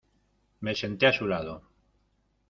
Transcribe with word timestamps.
Me 0.61 0.73
senté 0.73 1.05
a 1.05 1.13
su 1.13 1.27
lado. 1.27 1.61